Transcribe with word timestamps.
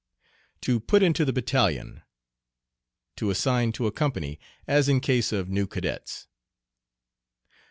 "To 0.61 0.79
put 0.79 1.03
into 1.03 1.25
the 1.25 1.31
battalion." 1.31 2.01
To 3.17 3.29
assign 3.29 3.71
to 3.73 3.85
a 3.85 3.91
company, 3.91 4.39
as 4.65 4.89
in 4.89 4.99
case 4.99 5.31
of 5.31 5.47
new 5.47 5.67
cadets. 5.67 6.25